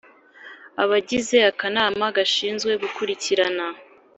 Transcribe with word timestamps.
Abagize 0.83 1.37
Akanama 1.51 2.05
gashinzwe 2.17 2.71
gukurikirana 2.83 3.65